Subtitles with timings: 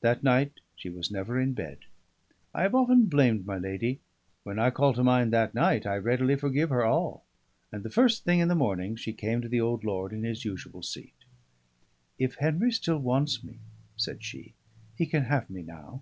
[0.00, 1.80] That night she was never in bed;
[2.54, 4.00] I have often blamed my lady
[4.42, 7.26] when I call to mind that night I readily forgive her all;
[7.70, 10.42] and the first thing in the morning she came to the old lord in his
[10.42, 11.12] usual seat.
[12.18, 13.58] "If Henry still wants me,"
[13.94, 14.54] said she,
[14.96, 16.00] "he can have me now."